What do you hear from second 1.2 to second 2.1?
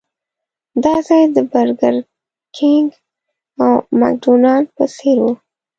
د برګر